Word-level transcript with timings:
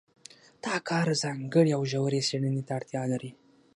دا 0.63 0.75
کار 0.89 1.07
ځانګړې 1.21 1.71
او 1.77 1.83
ژورې 1.91 2.21
څېړنې 2.27 2.61
ته 2.67 2.71
اړتیا 2.77 3.03
لري. 3.11 3.31